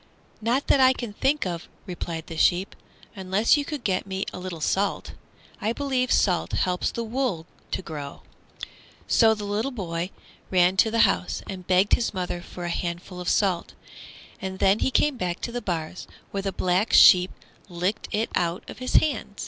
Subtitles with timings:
[0.41, 2.75] "Not that I think of," replied the sheep,
[3.15, 5.11] "unless you could get me a little salt.
[5.61, 8.23] I believe salt helps the wool to grow."
[9.07, 10.09] So the boy
[10.49, 13.73] ran to the house and begged his mother for a handful of salt,
[14.41, 17.29] and then he came back to the bars, where the Black Sheep
[17.69, 19.35] licked it out of his hand.